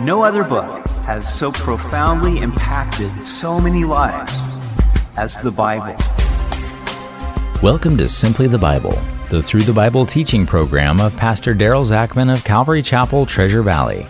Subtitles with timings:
[0.00, 4.30] No other book has so profoundly impacted so many lives
[5.16, 5.96] as the Bible.
[7.62, 8.98] Welcome to Simply the Bible,
[9.30, 14.06] the Through the Bible teaching program of Pastor Daryl Zachman of Calvary Chapel, Treasure Valley.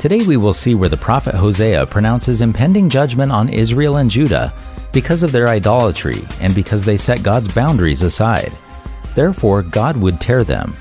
[0.00, 4.52] Today we will see where the prophet Hosea pronounces impending judgment on Israel and Judah
[4.92, 8.50] because of their idolatry and because they set God's boundaries aside.
[9.14, 10.74] Therefore, God would tear them.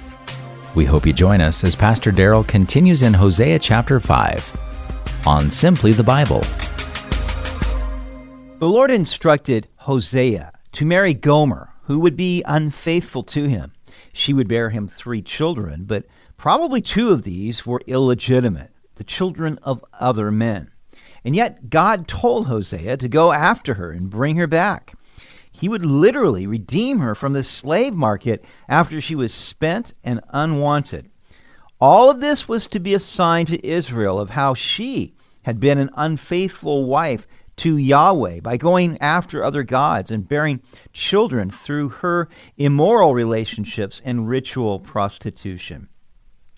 [0.75, 5.93] We hope you join us as Pastor Daryl continues in Hosea chapter 5 on Simply
[5.93, 6.41] the Bible.
[8.59, 13.71] The Lord instructed Hosea to marry Gomer, who would be unfaithful to him.
[14.11, 19.57] She would bear him three children, but probably two of these were illegitimate, the children
[19.63, 20.71] of other men.
[21.23, 24.93] And yet God told Hosea to go after her and bring her back.
[25.57, 31.09] He would literally redeem her from the slave market after she was spent and unwanted.
[31.79, 35.77] All of this was to be a sign to Israel of how she had been
[35.77, 37.25] an unfaithful wife
[37.57, 44.27] to Yahweh by going after other gods and bearing children through her immoral relationships and
[44.27, 45.87] ritual prostitution.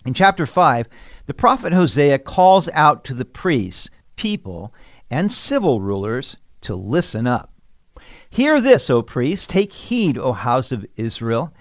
[0.04, 0.88] In chapter 5,
[1.26, 4.74] the prophet Hosea calls out to the priests, people,
[5.08, 7.52] and civil rulers to listen up.
[8.30, 11.52] Hear this, O priests, take heed, O house of Israel.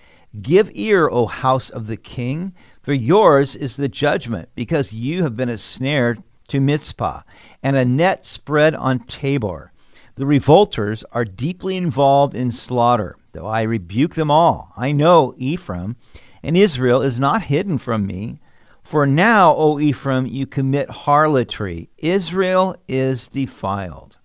[0.42, 5.36] Give ear, O house of the king, for yours is the judgment, because you have
[5.36, 6.18] been a snare
[6.50, 7.22] to Mizpah,
[7.62, 9.72] and a net spread on Tabor.
[10.16, 14.74] The revolters are deeply involved in slaughter, though I rebuke them all.
[14.76, 15.96] I know Ephraim,
[16.42, 18.40] and Israel is not hidden from me.
[18.84, 21.90] For now, O Ephraim, you commit harlotry.
[21.98, 24.18] Israel is defiled.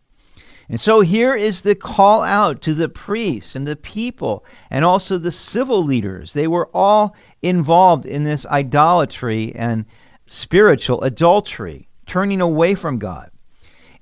[0.68, 5.18] And so here is the call out to the priests and the people and also
[5.18, 6.32] the civil leaders.
[6.32, 9.84] They were all involved in this idolatry and
[10.26, 13.30] spiritual adultery, turning away from God.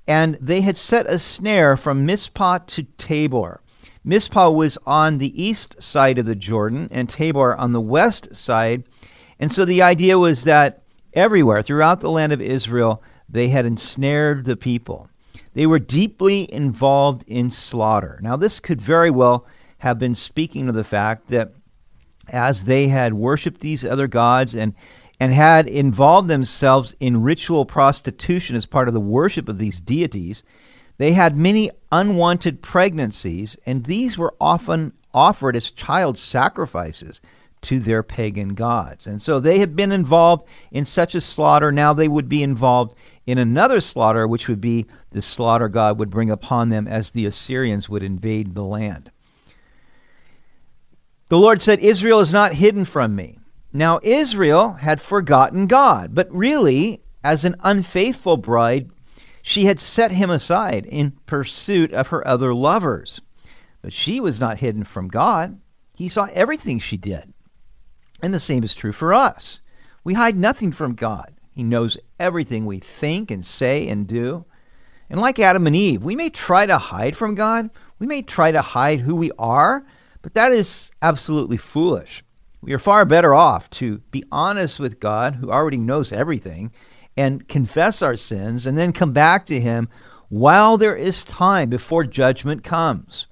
[0.07, 3.61] And they had set a snare from Mizpah to Tabor.
[4.05, 8.85] Mizpah was on the east side of the Jordan and Tabor on the west side.
[9.39, 10.83] And so the idea was that
[11.13, 15.09] everywhere throughout the land of Israel, they had ensnared the people.
[15.55, 18.19] They were deeply involved in slaughter.
[18.23, 19.47] Now, this could very well
[19.79, 21.53] have been speaking of the fact that
[22.29, 24.75] as they had worshiped these other gods and
[25.23, 30.43] and had involved themselves in ritual prostitution as part of the worship of these deities,
[30.97, 37.21] they had many unwanted pregnancies, and these were often offered as child sacrifices
[37.63, 39.07] to their pagan gods.
[39.07, 41.71] And so they had been involved in such a slaughter.
[41.71, 42.95] Now they would be involved
[43.27, 47.27] in another slaughter, which would be the slaughter God would bring upon them as the
[47.27, 49.11] Assyrians would invade the land.
[51.29, 53.39] The Lord said, Israel is not hidden from me.
[53.73, 58.91] Now, Israel had forgotten God, but really, as an unfaithful bride,
[59.43, 63.21] she had set him aside in pursuit of her other lovers.
[63.81, 65.61] But she was not hidden from God.
[65.95, 67.33] He saw everything she did.
[68.21, 69.61] And the same is true for us.
[70.03, 71.33] We hide nothing from God.
[71.51, 74.45] He knows everything we think and say and do.
[75.09, 77.71] And like Adam and Eve, we may try to hide from God.
[77.99, 79.85] We may try to hide who we are,
[80.23, 82.23] but that is absolutely foolish.
[82.63, 86.73] We are far better off to be honest with God, who already knows everything,
[87.17, 89.89] and confess our sins and then come back to Him
[90.29, 93.27] while there is time before judgment comes.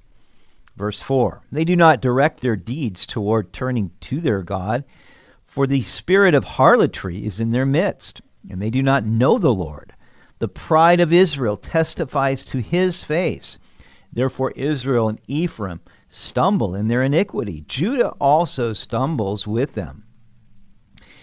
[0.76, 4.84] Verse 4 They do not direct their deeds toward turning to their God,
[5.48, 8.20] for the spirit of harlotry is in their midst,
[8.50, 9.94] and they do not know the Lord.
[10.40, 13.58] The pride of Israel testifies to his face.
[14.12, 17.64] Therefore, Israel and Ephraim stumble in their iniquity.
[17.66, 20.04] Judah also stumbles with them.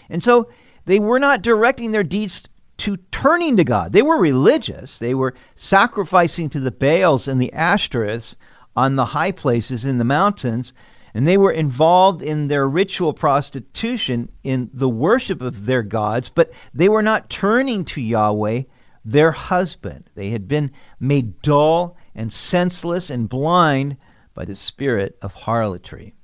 [0.09, 0.49] And so
[0.85, 3.93] they were not directing their deeds to turning to God.
[3.93, 8.35] They were religious, they were sacrificing to the Baals and the Ashtoreths
[8.75, 10.73] on the high places in the mountains,
[11.15, 16.51] and they were involved in their ritual prostitution in the worship of their gods, but
[16.73, 18.63] they were not turning to Yahweh,
[19.05, 20.09] their husband.
[20.15, 23.95] They had been made dull and senseless and blind
[24.33, 26.15] by the spirit of harlotry.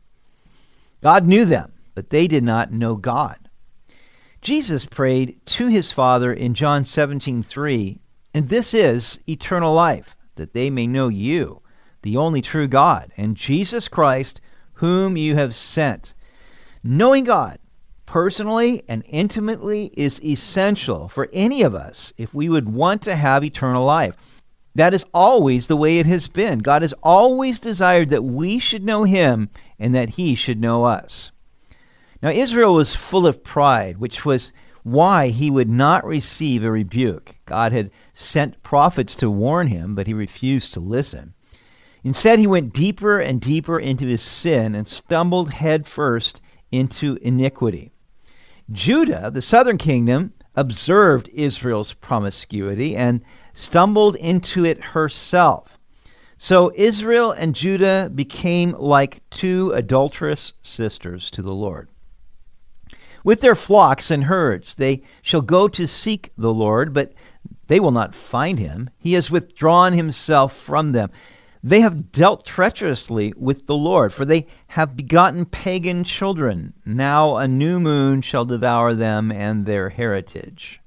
[1.01, 3.37] God knew them, but they did not know God.
[4.41, 7.97] Jesus prayed to his Father in John 17:3,
[8.33, 11.61] and this is eternal life, that they may know you,
[12.01, 14.41] the only true God, and Jesus Christ,
[14.81, 16.13] whom you have sent.
[16.83, 17.59] Knowing God
[18.07, 23.43] personally and intimately is essential for any of us if we would want to have
[23.43, 24.17] eternal life.
[24.75, 26.59] That is always the way it has been.
[26.59, 29.49] God has always desired that we should know Him
[29.79, 31.31] and that He should know us.
[32.23, 34.51] Now, Israel was full of pride, which was
[34.83, 37.35] why he would not receive a rebuke.
[37.45, 41.33] God had sent prophets to warn him, but he refused to listen.
[42.03, 47.91] Instead, he went deeper and deeper into his sin and stumbled headfirst into iniquity.
[48.71, 53.21] Judah, the southern kingdom, observed Israel's promiscuity and
[53.53, 55.77] stumbled into it herself.
[56.37, 61.87] So Israel and Judah became like two adulterous sisters to the Lord.
[63.23, 67.13] With their flocks and herds, they shall go to seek the Lord, but
[67.67, 68.89] they will not find him.
[68.97, 71.11] He has withdrawn himself from them.
[71.63, 76.73] They have dealt treacherously with the Lord, for they have begotten pagan children.
[76.85, 80.81] Now a new moon shall devour them and their heritage.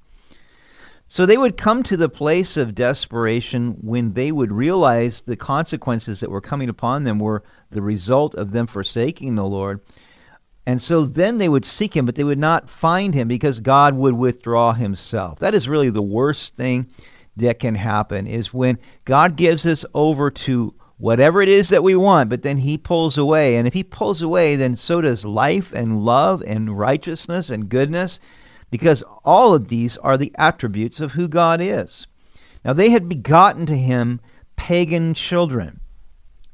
[1.06, 6.18] So they would come to the place of desperation when they would realize the consequences
[6.20, 9.80] that were coming upon them were the result of them forsaking the Lord.
[10.66, 13.94] And so then they would seek him, but they would not find him because God
[13.94, 15.38] would withdraw himself.
[15.38, 16.88] That is really the worst thing
[17.36, 21.96] that can happen is when God gives us over to whatever it is that we
[21.96, 23.56] want, but then he pulls away.
[23.56, 28.20] And if he pulls away, then so does life and love and righteousness and goodness,
[28.70, 32.06] because all of these are the attributes of who God is.
[32.64, 34.20] Now they had begotten to him
[34.56, 35.80] pagan children.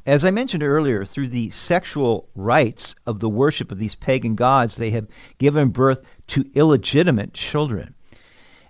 [0.06, 4.76] As I mentioned earlier, through the sexual rites of the worship of these pagan gods,
[4.76, 5.06] they have
[5.38, 7.94] given birth to illegitimate children.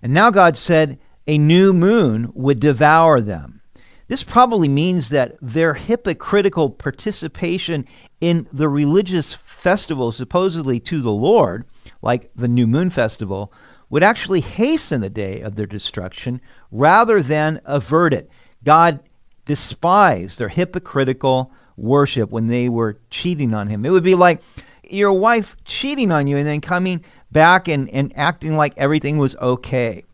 [0.03, 3.61] And now God said a new moon would devour them.
[4.09, 7.87] This probably means that their hypocritical participation
[8.21, 11.65] in the religious festival, supposedly to the Lord,
[12.03, 13.53] like the New Moon Festival,
[13.89, 16.41] would actually hasten the day of their destruction
[16.73, 18.29] rather than avert it.
[18.65, 19.01] God
[19.47, 23.85] despised their hypocritical worship when they were cheating on him.
[23.85, 24.43] It would be like
[24.89, 29.37] your wife cheating on you and then coming back and, and acting like everything was
[29.37, 30.05] okay.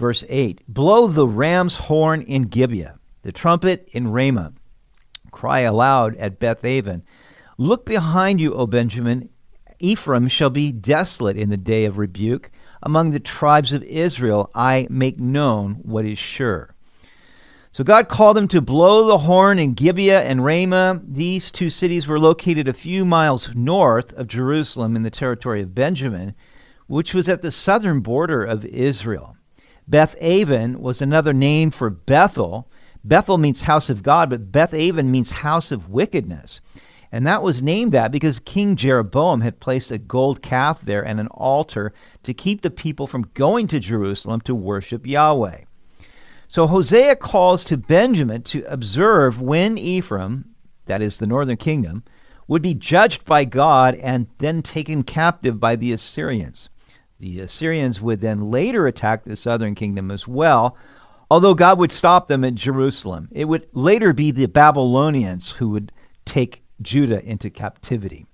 [0.00, 4.54] Verse 8 Blow the ram's horn in Gibeah, the trumpet in Ramah.
[5.30, 7.02] Cry aloud at Beth Bethaven.
[7.58, 9.28] Look behind you, O Benjamin.
[9.78, 12.50] Ephraim shall be desolate in the day of rebuke.
[12.82, 16.74] Among the tribes of Israel I make known what is sure.
[17.70, 21.02] So God called them to blow the horn in Gibeah and Ramah.
[21.06, 25.74] These two cities were located a few miles north of Jerusalem in the territory of
[25.74, 26.34] Benjamin,
[26.86, 29.36] which was at the southern border of Israel.
[29.90, 32.70] Beth Aven was another name for Bethel.
[33.02, 36.60] Bethel means house of God, but Beth Aven means house of wickedness.
[37.10, 41.18] And that was named that because King Jeroboam had placed a gold calf there and
[41.18, 41.92] an altar
[42.22, 45.62] to keep the people from going to Jerusalem to worship Yahweh.
[46.46, 50.54] So Hosea calls to Benjamin to observe when Ephraim,
[50.86, 52.04] that is the northern kingdom,
[52.46, 56.68] would be judged by God and then taken captive by the Assyrians.
[57.20, 60.74] The Assyrians would then later attack the southern kingdom as well,
[61.30, 63.28] although God would stop them at Jerusalem.
[63.30, 65.92] It would later be the Babylonians who would
[66.24, 68.24] take Judah into captivity.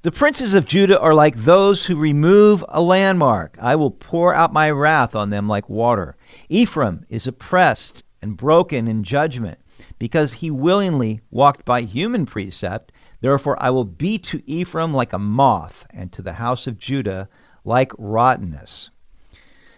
[0.00, 3.58] The princes of Judah are like those who remove a landmark.
[3.60, 6.16] I will pour out my wrath on them like water.
[6.48, 9.58] Ephraim is oppressed and broken in judgment
[9.98, 12.92] because he willingly walked by human precept.
[13.20, 17.28] Therefore, I will be to Ephraim like a moth, and to the house of Judah
[17.64, 18.90] like rottenness.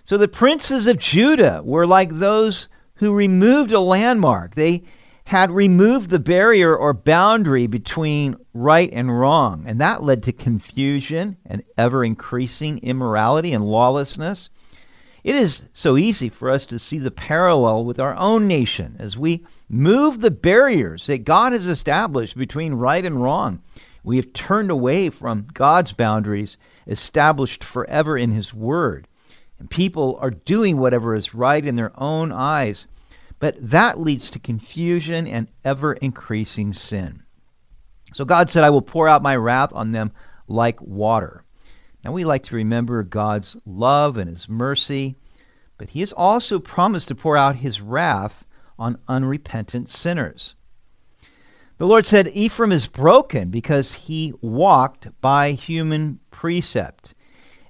[0.05, 4.55] So the princes of Judah were like those who removed a landmark.
[4.55, 4.83] They
[5.25, 11.37] had removed the barrier or boundary between right and wrong, and that led to confusion
[11.47, 14.51] and ever increasing immorality and lawlessness.
[15.25, 19.17] It is so easy for us to see the parallel with our own nation as
[19.17, 23.63] we move the barriers that God has established between right and wrong.
[24.03, 29.09] We have turned away from God's boundaries established forever in His Word.
[29.59, 32.87] And people are doing whatever is right in their own eyes
[33.43, 37.25] but that leads to confusion and ever increasing sin.
[38.13, 40.13] So God said, I will pour out my wrath on them
[40.47, 41.43] like water.
[42.05, 45.17] Now we like to remember God's love and his mercy,
[45.77, 48.45] but he has also promised to pour out his wrath
[48.79, 50.55] on unrepentant sinners.
[51.79, 57.15] The Lord said, Ephraim is broken because he walked by human precept.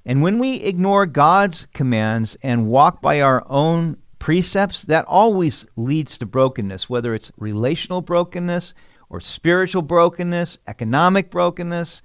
[0.07, 6.17] And when we ignore God's commands and walk by our own precepts, that always leads
[6.17, 8.73] to brokenness, whether it's relational brokenness
[9.11, 12.01] or spiritual brokenness, economic brokenness.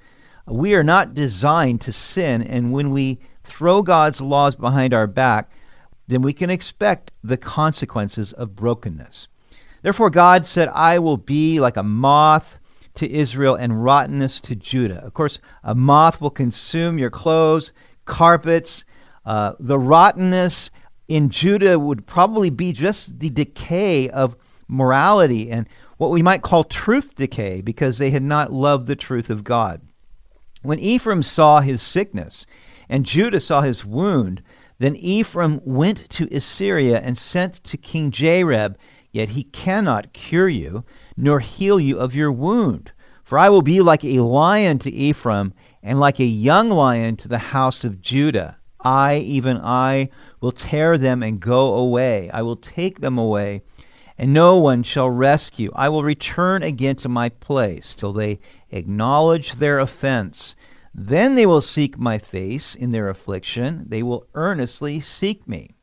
[0.45, 5.49] We are not designed to sin, and when we throw God's laws behind our back,
[6.09, 9.29] then we can expect the consequences of brokenness.
[9.83, 12.59] Therefore, God said, I will be like a moth
[12.97, 15.03] to Israel and rottenness to Judah.
[15.05, 17.71] Of course, a moth will consume your clothes,
[18.05, 18.85] carpets.
[19.25, 20.71] Uh, the rottenness
[21.07, 24.35] in Judah would probably be just the decay of
[24.67, 29.29] morality and what we might call truth decay because they had not loved the truth
[29.29, 29.81] of God.
[30.61, 32.45] When Ephraim saw his sickness
[32.89, 34.41] and Judah saw his wound,
[34.79, 38.75] then Ephraim went to Assyria and sent to King Jareb,
[39.11, 40.83] yet he cannot cure you,
[41.17, 42.91] nor heal you of your wound.
[43.23, 47.27] For I will be like a lion to Ephraim, and like a young lion to
[47.27, 48.57] the house of Judah.
[48.81, 50.09] I, even I,
[50.39, 52.29] will tear them and go away.
[52.31, 53.63] I will take them away,
[54.17, 55.71] and no one shall rescue.
[55.75, 60.55] I will return again to my place till they acknowledge their offense.
[60.93, 63.85] Then they will seek my face in their affliction.
[63.87, 65.76] They will earnestly seek me.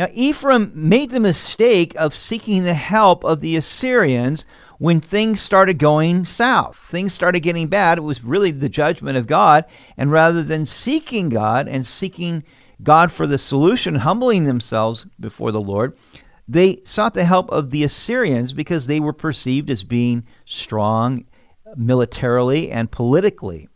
[0.00, 4.46] Now, Ephraim made the mistake of seeking the help of the Assyrians
[4.78, 6.78] when things started going south.
[6.78, 7.98] Things started getting bad.
[7.98, 9.66] It was really the judgment of God.
[9.98, 12.44] And rather than seeking God and seeking
[12.82, 15.98] God for the solution, humbling themselves before the Lord,
[16.48, 21.26] they sought the help of the Assyrians because they were perceived as being strong
[21.76, 23.68] militarily and politically.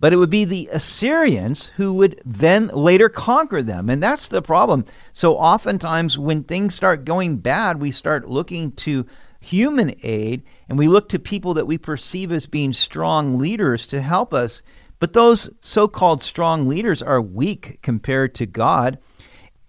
[0.00, 3.90] But it would be the Assyrians who would then later conquer them.
[3.90, 4.84] And that's the problem.
[5.12, 9.06] So oftentimes, when things start going bad, we start looking to
[9.40, 14.00] human aid and we look to people that we perceive as being strong leaders to
[14.00, 14.62] help us.
[15.00, 18.98] But those so called strong leaders are weak compared to God.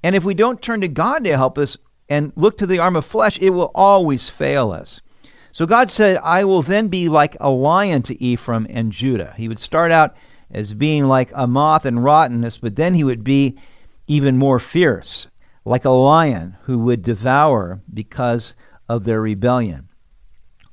[0.03, 2.95] And if we don't turn to God to help us and look to the arm
[2.95, 5.01] of flesh, it will always fail us.
[5.51, 9.34] So God said, I will then be like a lion to Ephraim and Judah.
[9.36, 10.15] He would start out
[10.51, 13.58] as being like a moth and rottenness, but then he would be
[14.08, 15.27] even more fierce,
[15.65, 18.53] like a lion who would devour because
[18.88, 19.89] of their rebellion.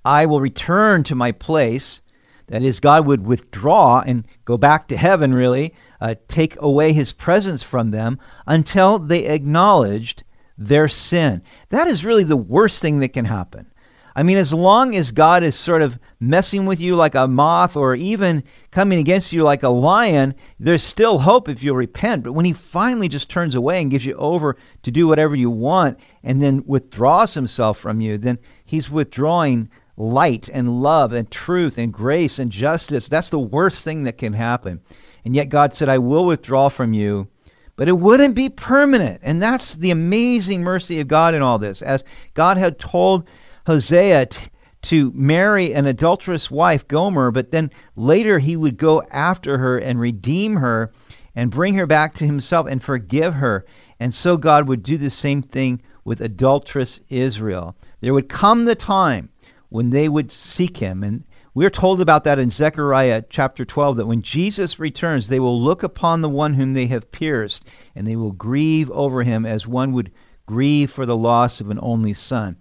[0.05, 2.01] I will return to my place.
[2.47, 7.13] That is, God would withdraw and go back to heaven, really, uh, take away his
[7.13, 10.23] presence from them until they acknowledged
[10.57, 11.43] their sin.
[11.71, 13.71] That is really the worst thing that can happen.
[14.19, 17.77] I mean, as long as God is sort of messing with you like a moth
[17.77, 22.25] or even coming against you like a lion, there's still hope if you'll repent.
[22.25, 25.51] But when he finally just turns away and gives you over to do whatever you
[25.51, 29.69] want and then withdraws himself from you, then he's withdrawing
[29.99, 33.09] light and love and truth and grace and justice.
[33.09, 34.81] That's the worst thing that can happen.
[35.27, 37.29] And yet God said, I will withdraw from you
[37.77, 39.21] but it wouldn't be permanent.
[39.23, 41.83] And that's the amazing mercy of God in all this.
[41.83, 43.29] As God had told
[43.67, 44.47] Hosea t-
[44.83, 49.99] to marry an adulterous wife, Gomer, but then later he would go after her and
[49.99, 50.93] redeem her
[51.35, 53.67] and bring her back to himself and forgive her.
[53.99, 57.77] And so God would do the same thing with adulterous Israel.
[58.01, 59.31] There would come the time
[59.69, 61.03] when they would seek him.
[61.03, 65.61] And we're told about that in Zechariah chapter 12 that when Jesus returns, they will
[65.61, 69.67] look upon the one whom they have pierced, and they will grieve over him as
[69.67, 70.13] one would
[70.47, 72.57] grieve for the loss of an only son.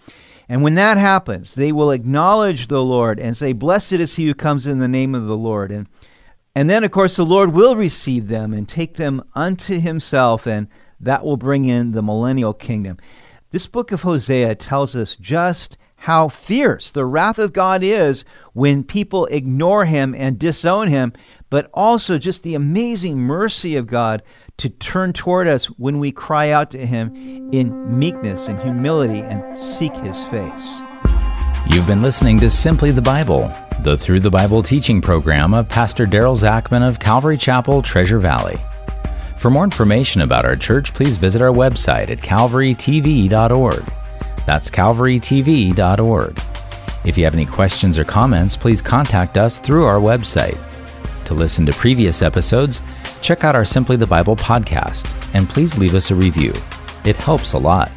[0.48, 4.34] And when that happens, they will acknowledge the Lord and say, Blessed is he who
[4.34, 5.72] comes in the name of the Lord.
[5.72, 5.88] And,
[6.54, 10.68] and then, of course, the Lord will receive them and take them unto himself, and
[11.00, 12.98] that will bring in the millennial kingdom.
[13.50, 18.84] This book of Hosea tells us just how fierce the wrath of God is when
[18.84, 21.14] people ignore him and disown him,
[21.50, 24.22] but also just the amazing mercy of God
[24.58, 27.14] to turn toward us when we cry out to Him
[27.52, 30.82] in meekness and humility and seek His face.
[31.72, 36.06] You've been listening to Simply the Bible, the Through the Bible teaching program of Pastor
[36.06, 38.60] Daryl Zachman of Calvary Chapel, Treasure Valley.
[39.38, 43.84] For more information about our church, please visit our website at calvarytv.org.
[44.46, 46.42] That's calvarytv.org.
[47.06, 50.58] If you have any questions or comments, please contact us through our website.
[51.26, 52.82] To listen to previous episodes,
[53.26, 56.54] check out our Simply the Bible podcast and please leave us a review.
[57.06, 57.92] It helps a lot.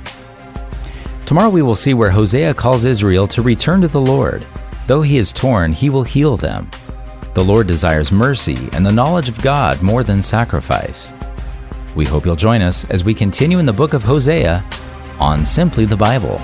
[1.26, 4.46] Tomorrow we will see where Hosea calls Israel to return to the Lord.
[4.86, 6.70] Though he is torn, he will heal them.
[7.34, 11.12] The Lord desires mercy and the knowledge of God more than sacrifice.
[11.94, 14.64] We hope you'll join us as we continue in the book of Hosea
[15.20, 16.40] on Simply the Bible.